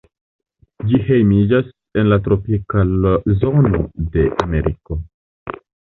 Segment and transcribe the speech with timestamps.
[0.91, 1.69] Ĝi hejmiĝas
[2.03, 2.87] en la tropika
[3.45, 3.85] zono
[4.17, 4.99] de Ameriko.